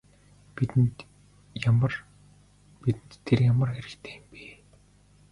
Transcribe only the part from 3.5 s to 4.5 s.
ямар хэрэгтэй юм бэ?